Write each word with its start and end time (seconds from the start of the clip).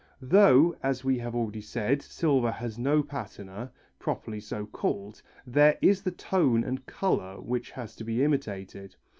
Though, 0.23 0.75
as 0.81 1.03
we 1.03 1.19
have 1.19 1.35
already 1.35 1.61
said, 1.61 2.01
silver 2.01 2.49
has 2.49 2.79
no 2.79 3.03
patina 3.03 3.71
properly 3.99 4.39
so 4.39 4.65
called, 4.65 5.21
there 5.45 5.77
is 5.79 6.01
the 6.01 6.09
tone 6.09 6.63
and 6.63 6.83
colour 6.87 7.39
which 7.39 7.69
has 7.69 7.95
to 7.97 8.03
be 8.03 8.23
imitated. 8.23 8.95